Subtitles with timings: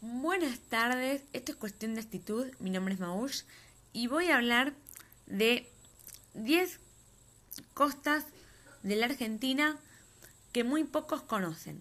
[0.00, 3.42] Buenas tardes, esto es Cuestión de Actitud, mi nombre es Maush
[3.92, 4.74] y voy a hablar
[5.26, 5.70] de
[6.34, 6.80] 10
[7.74, 8.26] costas
[8.82, 9.78] de la Argentina
[10.52, 11.80] que muy pocos conocen.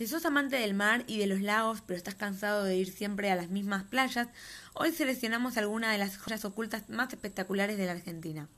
[0.00, 3.30] Si sos amante del mar y de los lagos, pero estás cansado de ir siempre
[3.30, 4.28] a las mismas playas,
[4.72, 8.48] hoy seleccionamos algunas de las joyas ocultas más espectaculares de la Argentina.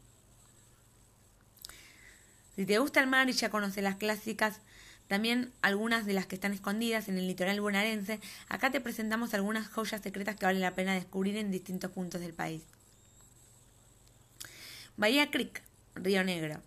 [2.55, 4.61] Si te gusta el mar y ya conoces las clásicas,
[5.09, 9.67] también algunas de las que están escondidas en el litoral bonaerense, acá te presentamos algunas
[9.67, 12.63] joyas secretas que vale la pena descubrir en distintos puntos del país.
[14.97, 15.61] Bahía Creek,
[15.97, 16.63] Río Negro.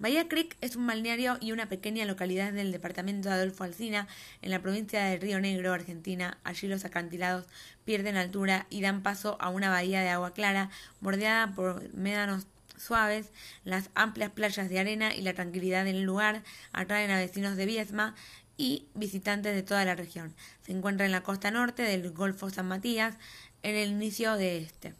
[0.00, 4.08] Bahía Creek es un balneario y una pequeña localidad del departamento de Adolfo Alsina,
[4.40, 6.38] en la provincia de Río Negro, Argentina.
[6.42, 7.44] Allí los acantilados
[7.84, 10.70] pierden altura y dan paso a una bahía de agua clara,
[11.02, 12.46] bordeada por médanos
[12.78, 13.30] suaves.
[13.64, 18.14] Las amplias playas de arena y la tranquilidad del lugar atraen a vecinos de Viesma
[18.56, 20.34] y visitantes de toda la región.
[20.62, 23.16] Se encuentra en la costa norte del Golfo San Matías,
[23.62, 24.94] en el inicio de este.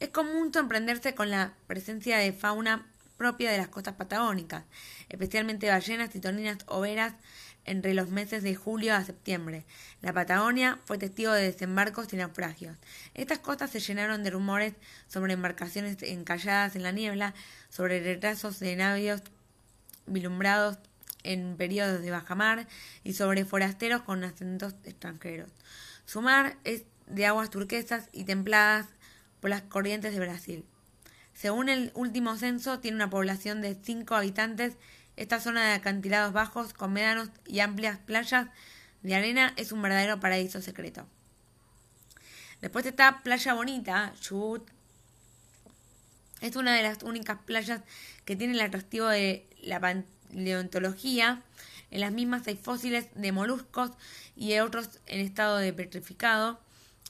[0.00, 4.64] Es común sorprenderse con la presencia de fauna propia de las costas patagónicas,
[5.08, 7.14] especialmente ballenas y toninas overas
[7.64, 9.64] entre los meses de julio a septiembre.
[10.02, 12.76] La Patagonia fue testigo de desembarcos y naufragios.
[13.14, 14.74] Estas costas se llenaron de rumores
[15.08, 17.34] sobre embarcaciones encalladas en la niebla,
[17.70, 19.22] sobre retrasos de navios
[20.06, 20.78] vilumbrados
[21.22, 22.68] en periodos de bajamar
[23.02, 25.50] y sobre forasteros con acentos extranjeros.
[26.04, 28.86] Su mar es de aguas turquesas y templadas
[29.44, 30.64] por las corrientes de Brasil.
[31.34, 34.78] Según el último censo, tiene una población de 5 habitantes.
[35.16, 38.48] Esta zona de acantilados bajos, con médanos y amplias playas
[39.02, 41.06] de arena es un verdadero paraíso secreto.
[42.62, 44.66] Después está Playa Bonita, Chubut.
[46.40, 47.82] Es una de las únicas playas
[48.24, 51.42] que tiene el atractivo de la paleontología.
[51.90, 53.90] En las mismas hay fósiles de moluscos
[54.36, 56.64] y otros en estado de petrificado.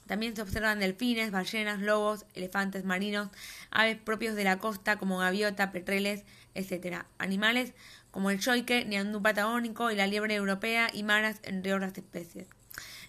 [0.06, 3.30] También se observan delfines, ballenas, lobos, elefantes marinos,
[3.70, 7.04] aves propios de la costa como gaviota, petreles, etc.
[7.18, 7.72] Animales
[8.10, 12.46] como el choique, neandú patagónico y la liebre europea y maras, entre otras especies.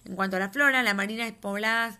[0.04, 1.98] En cuanto a la flora, la marina es poblada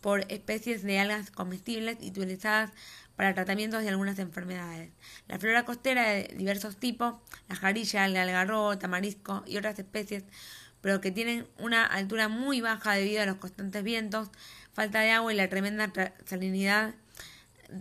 [0.00, 2.70] por especies de algas comestibles y utilizadas
[3.16, 4.90] para tratamientos de algunas enfermedades.
[5.28, 7.14] La flora costera de diversos tipos,
[7.48, 10.24] la jarilla, el algarrobo, tamarisco y otras especies
[10.84, 14.28] pero que tienen una altura muy baja debido a los constantes vientos,
[14.74, 15.90] falta de agua y la tremenda
[16.26, 16.94] salinidad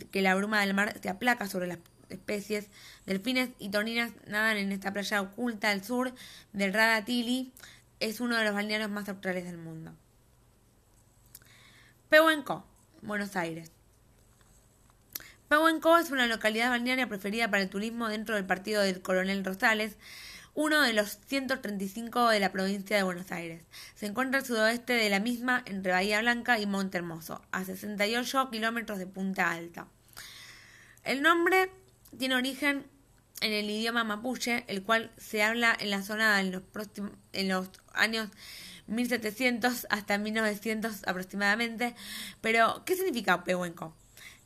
[0.09, 2.69] que la bruma del mar se aplaca sobre las especies.
[3.05, 6.13] Delfines y toninas nadan en esta playa oculta al sur
[6.53, 7.51] del Radatili.
[7.99, 9.91] Es uno de los balnearios más australes del mundo.
[12.07, 12.65] Pehuenco,
[13.01, 13.73] Buenos Aires.
[15.49, 19.97] Pehuenco es una localidad balnearia preferida para el turismo dentro del partido del Coronel Rosales,
[20.55, 23.63] uno de los 135 de la provincia de Buenos Aires.
[23.95, 28.49] Se encuentra al sudoeste de la misma, entre Bahía Blanca y Monte Hermoso, a 68
[28.51, 29.87] kilómetros de Punta Alta.
[31.03, 31.71] El nombre
[32.17, 32.85] tiene origen
[33.41, 36.63] en el idioma mapuche, el cual se habla en la zona en los,
[37.33, 38.29] en los años
[38.87, 41.95] 1700 hasta 1900 aproximadamente.
[42.41, 43.95] Pero, ¿qué significa Pehuenco?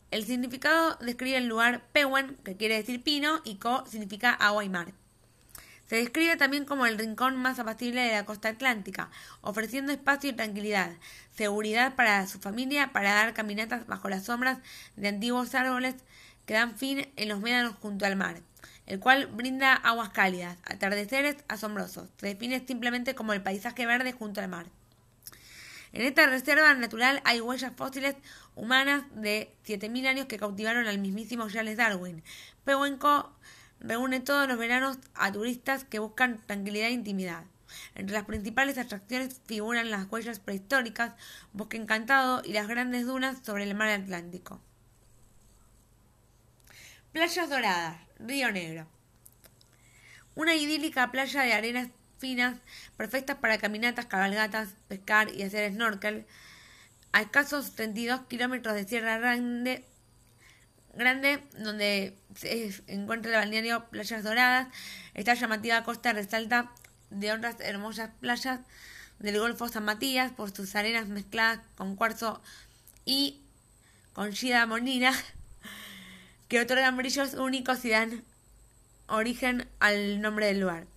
[0.09, 4.69] El significado describe el lugar Pehuen, que quiere decir pino, y Co significa agua y
[4.69, 4.93] mar.
[5.87, 9.09] Se describe también como el rincón más apacible de la costa atlántica,
[9.41, 10.91] ofreciendo espacio y tranquilidad,
[11.31, 14.59] seguridad para su familia para dar caminatas bajo las sombras
[14.97, 15.95] de antiguos árboles
[16.45, 18.41] que dan fin en los médanos junto al mar,
[18.85, 22.09] el cual brinda aguas cálidas, atardeceres asombrosos.
[22.17, 24.65] Se define simplemente como el paisaje verde junto al mar.
[25.93, 28.15] En esta reserva natural hay huellas fósiles
[28.55, 32.23] humanas de 7.000 años que cautivaron al mismísimo Charles Darwin.
[32.65, 33.33] Pehuenco
[33.79, 37.43] reúne todos los veranos a turistas que buscan tranquilidad e intimidad.
[37.95, 41.13] Entre las principales atracciones figuran las huellas prehistóricas,
[41.53, 44.61] bosque encantado y las grandes dunas sobre el mar Atlántico.
[47.11, 48.87] Playas Doradas, Río Negro.
[50.35, 51.89] Una idílica playa de arenas
[52.19, 52.59] finas,
[52.95, 56.25] perfectas para caminatas, cabalgatas, pescar y hacer snorkel,
[57.11, 59.85] a escasos 32 kilómetros de Sierra Grande,
[60.97, 64.67] Grande, donde se encuentra el balneario Playas Doradas.
[65.13, 66.71] Esta llamativa costa resalta
[67.11, 68.61] de otras hermosas playas
[69.19, 72.41] del Golfo San Matías por sus arenas mezcladas con cuarzo
[73.05, 73.41] y
[74.13, 75.13] con shida molina
[76.47, 78.23] que otorgan brillos únicos y dan
[79.07, 80.87] origen al nombre del lugar.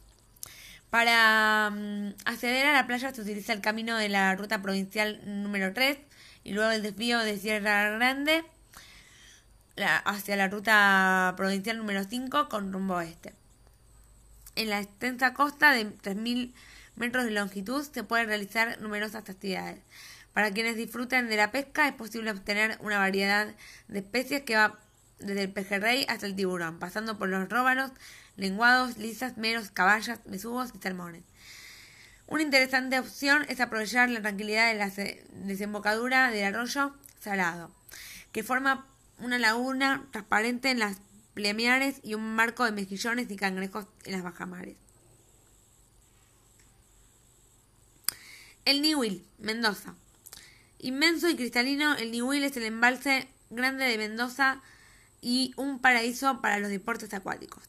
[0.88, 5.75] Para mm, acceder a la playa se utiliza el camino de la ruta provincial número
[5.75, 5.99] 3
[6.43, 8.44] y luego el desvío de Sierra Grande
[9.76, 13.34] hacia la ruta provincial número 5 con rumbo oeste.
[14.56, 16.52] En la extensa costa de 3.000
[16.96, 19.81] metros de longitud se pueden realizar numerosas actividades.
[20.32, 23.49] Para quienes disfruten de la pesca es posible obtener una variedad
[23.88, 24.78] de especies que va
[25.19, 27.90] desde el pejerrey hasta el tiburón, pasando por los róbalos,
[28.37, 31.22] lenguados, lisas, meros, caballas, besugos y salmones.
[32.26, 34.90] Una interesante opción es aprovechar la tranquilidad de la
[35.46, 37.70] desembocadura del arroyo Salado,
[38.32, 38.87] que forma
[39.20, 40.99] una laguna transparente en las
[41.34, 44.76] plemiares y un marco de mejillones y cangrejos en las bajamares.
[48.64, 49.94] El Niwil, Mendoza.
[50.78, 54.62] Inmenso y cristalino, el Niwil es el embalse grande de Mendoza
[55.20, 57.62] y un paraíso para los deportes acuáticos.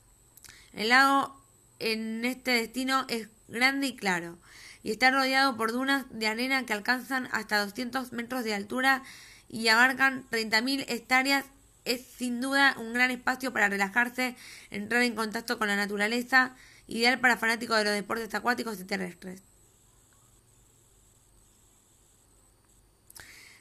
[0.74, 1.40] El lago
[1.80, 4.38] en este destino es grande y claro
[4.84, 9.04] y está rodeado por dunas de arena que alcanzan hasta 200 metros de altura
[9.52, 11.46] y abarcan 30.000 hectáreas.
[11.84, 14.36] Es sin duda un gran espacio para relajarse,
[14.70, 16.56] entrar en contacto con la naturaleza,
[16.88, 19.42] ideal para fanáticos de los deportes acuáticos y terrestres.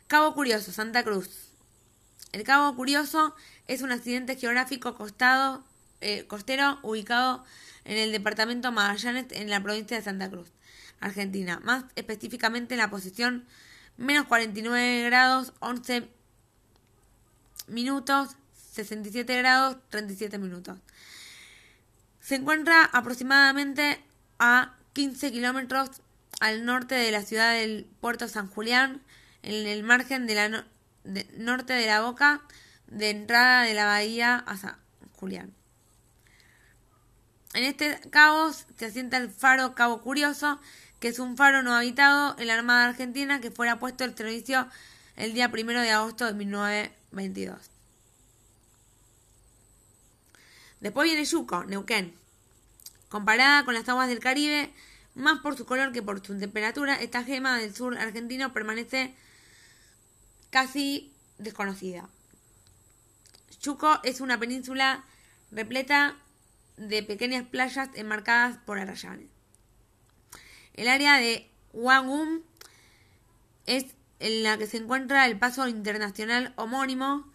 [0.06, 1.48] Cabo Curioso, Santa Cruz.
[2.32, 3.34] El Cabo Curioso
[3.66, 5.64] es un accidente geográfico costado,
[6.00, 7.44] eh, costero ubicado
[7.84, 10.48] en el departamento Magallanes en la provincia de Santa Cruz,
[11.00, 13.46] Argentina, más específicamente en la posición
[14.00, 16.08] menos 49 grados 11
[17.68, 18.30] minutos,
[18.72, 20.78] 67 grados 37 minutos.
[22.20, 24.02] Se encuentra aproximadamente
[24.38, 25.90] a 15 kilómetros
[26.40, 29.02] al norte de la ciudad del Puerto San Julián,
[29.42, 30.66] en el margen de la
[31.36, 32.42] norte de la boca
[32.86, 34.76] de entrada de la bahía a San
[35.12, 35.52] Julián.
[37.52, 40.58] En este cabo se asienta el faro Cabo Curioso,
[41.00, 44.68] que es un faro no habitado en la Armada Argentina que fuera puesto al servicio
[45.16, 47.58] el día primero de agosto de 1922.
[50.80, 52.14] Después viene Yuco, Neuquén.
[53.08, 54.72] Comparada con las aguas del Caribe,
[55.14, 59.14] más por su color que por su temperatura, esta gema del sur argentino permanece
[60.50, 62.08] casi desconocida.
[63.58, 65.04] Chuco es una península
[65.50, 66.16] repleta
[66.76, 69.39] de pequeñas playas enmarcadas por arrayanes.
[70.80, 72.40] El área de Wangum
[73.66, 73.84] es
[74.18, 77.30] en la que se encuentra el paso internacional homónimo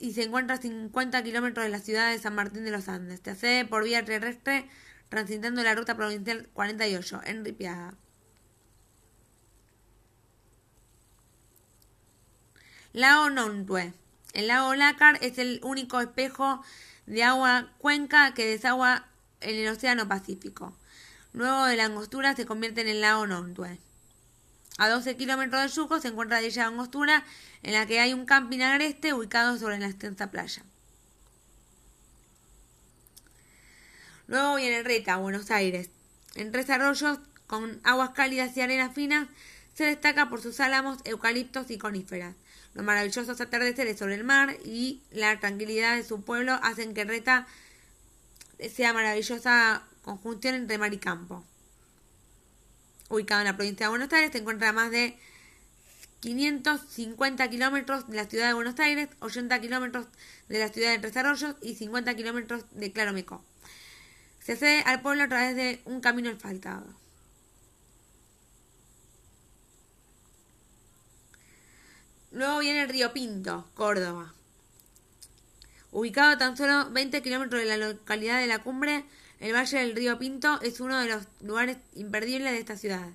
[0.00, 3.20] y se encuentra a 50 kilómetros de la ciudad de San Martín de los Andes.
[3.22, 4.68] Se accede por vía terrestre
[5.08, 7.94] transitando la ruta provincial 48 en Ripiada.
[12.92, 13.92] Lago Nontue.
[14.32, 16.60] El lago Lácar es el único espejo
[17.06, 19.06] de agua cuenca que desagua
[19.40, 20.76] en el Océano Pacífico.
[21.32, 23.78] Luego de la angostura se convierte en el lago Nontue.
[24.78, 27.24] A 12 kilómetros de Yuco se encuentra dicha angostura
[27.62, 30.62] en la que hay un camping agreste ubicado sobre la extensa playa.
[34.26, 35.90] Luego viene Reta, Buenos Aires.
[36.34, 39.28] En tres arroyos con aguas cálidas y arenas finas
[39.74, 42.34] se destaca por sus álamos, eucaliptos y coníferas.
[42.74, 47.46] Los maravillosos atardeceres sobre el mar y la tranquilidad de su pueblo hacen que Reta
[48.74, 51.44] sea maravillosa conjunción entre mar y campo.
[53.08, 55.18] Ubicado en la provincia de Buenos Aires, se encuentra a más de
[56.20, 60.06] 550 kilómetros de la ciudad de Buenos Aires, 80 kilómetros
[60.48, 63.44] de la ciudad de Tres Arroyos y 50 kilómetros de Claromeco.
[64.40, 66.86] Se accede al pueblo a través de un camino asfaltado.
[72.30, 74.32] Luego viene el Río Pinto, Córdoba.
[75.90, 79.04] Ubicado a tan solo 20 kilómetros de la localidad de la cumbre,
[79.42, 83.08] el Valle del Río Pinto es uno de los lugares imperdibles de esta ciudad.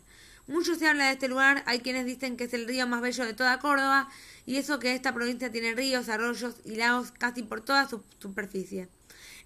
[0.45, 3.25] Mucho se habla de este lugar, hay quienes dicen que es el río más bello
[3.25, 4.09] de toda Córdoba,
[4.45, 8.89] y eso que esta provincia tiene ríos, arroyos y lagos casi por toda su superficie.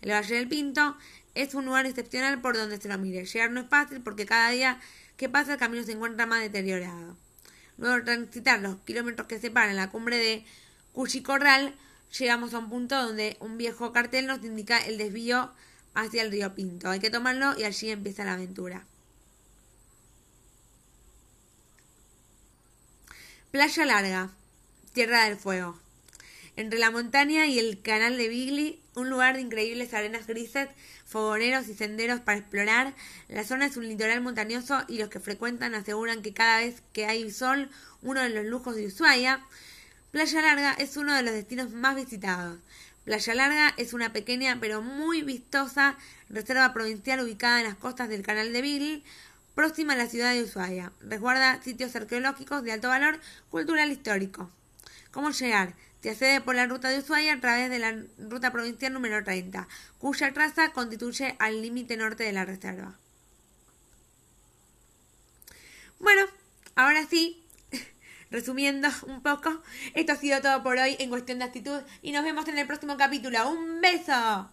[0.01, 0.97] El Valle del Pinto
[1.35, 3.25] es un lugar excepcional por donde se lo mire.
[3.25, 4.79] Llegar no es fácil porque cada día
[5.17, 7.15] que pasa el camino se encuentra más deteriorado.
[7.77, 10.45] Luego de transitar los kilómetros que separan la cumbre de
[10.93, 11.75] Cuchicorral,
[12.17, 15.51] llegamos a un punto donde un viejo cartel nos indica el desvío
[15.93, 16.89] hacia el río Pinto.
[16.89, 18.85] Hay que tomarlo y allí empieza la aventura.
[23.51, 24.29] Playa Larga,
[24.93, 25.77] Tierra del Fuego.
[26.55, 30.69] Entre la montaña y el canal de Bigli, un lugar de increíbles arenas grises,
[31.05, 32.93] fogoneros y senderos para explorar,
[33.27, 37.05] la zona es un litoral montañoso y los que frecuentan aseguran que cada vez que
[37.05, 37.69] hay sol,
[38.01, 39.45] uno de los lujos de Ushuaia,
[40.11, 42.59] Playa Larga es uno de los destinos más visitados.
[43.03, 45.97] Playa Larga es una pequeña pero muy vistosa
[46.29, 49.03] reserva provincial ubicada en las costas del canal de Bigli,
[49.55, 50.91] próxima a la ciudad de Ushuaia.
[51.01, 54.49] Resguarda sitios arqueológicos de alto valor cultural histórico.
[55.11, 55.73] ¿Cómo llegar?
[56.01, 59.67] Se accede por la ruta de Ushuaia a través de la ruta provincial número 30,
[59.97, 62.95] cuya traza constituye al límite norte de la reserva.
[65.99, 66.25] Bueno,
[66.75, 67.43] ahora sí,
[68.31, 69.61] resumiendo un poco,
[69.93, 72.65] esto ha sido todo por hoy en cuestión de actitud y nos vemos en el
[72.65, 73.37] próximo capítulo.
[73.49, 74.49] ¡Un beso!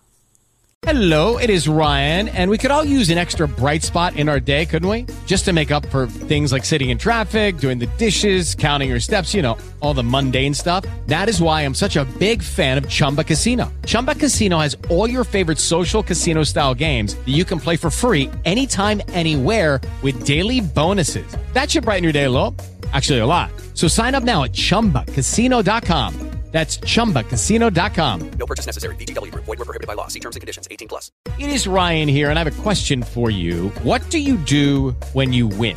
[0.82, 4.38] Hello, it is Ryan, and we could all use an extra bright spot in our
[4.38, 5.06] day, couldn't we?
[5.26, 9.00] Just to make up for things like sitting in traffic, doing the dishes, counting your
[9.00, 10.85] steps, you know, all the mundane stuff.
[11.08, 13.73] That is why I'm such a big fan of Chumba Casino.
[13.87, 17.90] Chumba Casino has all your favorite social casino style games that you can play for
[17.90, 21.26] free anytime, anywhere with daily bonuses.
[21.54, 22.54] That should brighten your day a little.
[22.92, 23.50] Actually, a lot.
[23.75, 26.28] So sign up now at chumbacasino.com.
[26.50, 28.30] That's chumbacasino.com.
[28.38, 28.97] No purchase necessary.
[28.97, 29.45] Group.
[29.45, 30.07] Void were prohibited by law.
[30.09, 30.66] See terms and conditions.
[30.71, 31.11] 18 plus.
[31.38, 33.68] It is Ryan here, and I have a question for you.
[33.83, 35.76] What do you do when you win?